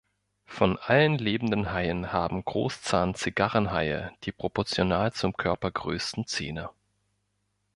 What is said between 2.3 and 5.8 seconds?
Großzahn-Zigarrenhaie die proportional zum Körper